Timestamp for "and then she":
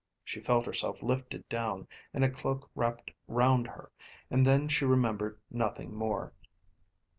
4.31-4.83